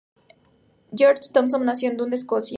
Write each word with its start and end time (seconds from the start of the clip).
George 0.95 1.29
Thomson 1.31 1.63
nació 1.63 1.91
en 1.91 1.97
Dundee, 1.97 2.17
Escocia. 2.17 2.49